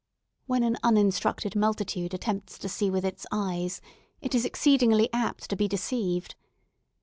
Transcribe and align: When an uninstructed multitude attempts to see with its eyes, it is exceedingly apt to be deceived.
When 0.47 0.63
an 0.63 0.77
uninstructed 0.81 1.55
multitude 1.55 2.15
attempts 2.15 2.57
to 2.57 2.67
see 2.67 2.89
with 2.89 3.05
its 3.05 3.27
eyes, 3.31 3.81
it 4.19 4.33
is 4.33 4.45
exceedingly 4.45 5.09
apt 5.13 5.47
to 5.51 5.55
be 5.55 5.67
deceived. 5.67 6.33